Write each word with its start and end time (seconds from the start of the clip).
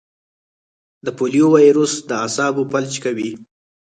د 1.05 1.07
پولیو 1.17 1.47
وایرس 1.53 1.93
د 2.07 2.09
اعصابو 2.23 2.61
فلج 2.71 2.93
کوي. 3.03 3.31